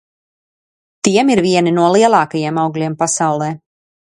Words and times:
Tiem 1.07 1.29
ir 1.35 1.41
vieni 1.47 1.75
no 1.77 1.91
lielākajiem 1.97 2.59
augļiem 2.65 2.99
pasaulē. 3.03 3.53